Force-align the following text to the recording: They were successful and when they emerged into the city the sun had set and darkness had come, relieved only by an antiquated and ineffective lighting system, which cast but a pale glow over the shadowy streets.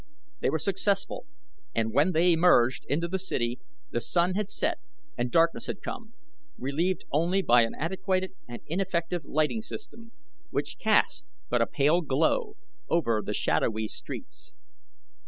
They 0.39 0.49
were 0.49 0.57
successful 0.57 1.27
and 1.75 1.93
when 1.93 2.11
they 2.13 2.33
emerged 2.33 2.85
into 2.87 3.07
the 3.07 3.19
city 3.19 3.59
the 3.91 4.01
sun 4.01 4.33
had 4.33 4.49
set 4.49 4.79
and 5.15 5.29
darkness 5.29 5.67
had 5.67 5.83
come, 5.83 6.13
relieved 6.57 7.05
only 7.11 7.43
by 7.43 7.61
an 7.61 7.75
antiquated 7.77 8.31
and 8.49 8.61
ineffective 8.65 9.23
lighting 9.25 9.61
system, 9.61 10.11
which 10.49 10.79
cast 10.79 11.27
but 11.51 11.61
a 11.61 11.67
pale 11.67 12.01
glow 12.01 12.55
over 12.89 13.21
the 13.23 13.35
shadowy 13.35 13.87
streets. 13.87 14.55